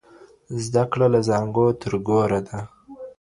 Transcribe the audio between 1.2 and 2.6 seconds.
زانګو تر ګوره ده.